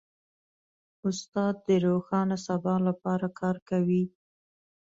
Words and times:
استاد 1.07 1.55
د 1.67 1.69
روښانه 1.85 2.37
سبا 2.47 2.75
لپاره 2.87 3.27
کار 3.39 3.57
کوي. 3.69 4.03